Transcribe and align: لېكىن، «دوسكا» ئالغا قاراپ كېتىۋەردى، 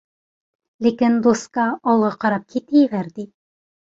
لېكىن، 0.85 1.17
«دوسكا» 1.27 1.67
ئالغا 1.91 2.09
قاراپ 2.25 2.47
كېتىۋەردى، 2.55 3.29